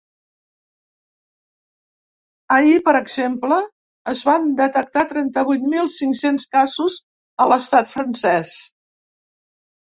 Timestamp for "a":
7.47-7.49